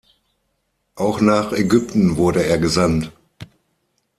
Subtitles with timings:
[0.95, 3.11] Auch nach Ägypten wurde er gesandt.